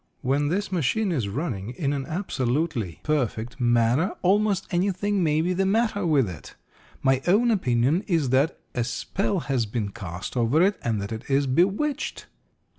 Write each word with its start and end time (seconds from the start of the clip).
When 0.23 0.47
this 0.47 0.71
machine 0.71 1.11
is 1.11 1.27
running 1.27 1.75
in 1.77 1.93
an 1.93 2.07
absolutely 2.07 3.01
perfect 3.03 3.59
manner, 3.61 4.15
almost 4.23 4.65
anything 4.71 5.21
may 5.23 5.41
be 5.41 5.53
the 5.53 5.67
matter 5.67 6.07
with 6.07 6.27
it. 6.27 6.55
My 7.03 7.21
own 7.27 7.51
opinion 7.51 8.01
is 8.07 8.31
that 8.31 8.57
a 8.73 8.83
spell 8.83 9.41
has 9.41 9.67
been 9.67 9.89
cast 9.89 10.35
over 10.35 10.59
it, 10.63 10.79
and 10.83 10.99
that 11.03 11.11
it 11.11 11.29
is 11.29 11.45
bewitched." 11.45 12.25